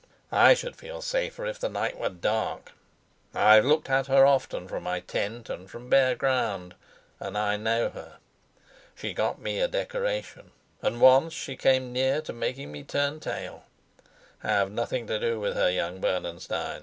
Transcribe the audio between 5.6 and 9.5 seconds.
from bare ground, and I know her. She got